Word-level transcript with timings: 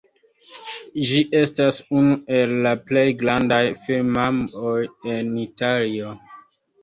Ĝi 1.09 1.19
estas 1.39 1.81
unu 1.99 2.15
el 2.37 2.55
la 2.67 2.71
plej 2.91 3.03
grandaj 3.19 3.61
firmaoj 3.83 4.75
en 5.17 5.29
Italio. 5.45 6.15